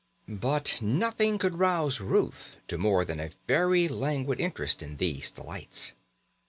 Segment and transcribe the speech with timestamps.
[0.27, 5.93] But nothing could rouse Ruth to more than a very languid interest in these delights.